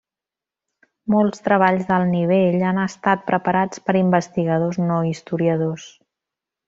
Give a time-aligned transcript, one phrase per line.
[1.15, 5.87] Molts treballs d'alt nivell han estat preparats per investigadors no historiadors.